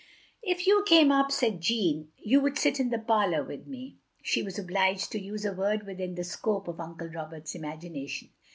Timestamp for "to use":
5.11-5.45